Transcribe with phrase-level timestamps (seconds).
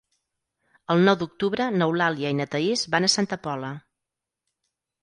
[0.93, 3.73] El nou d'octubre n'Eulàlia i na Thaís van a Santa Pola.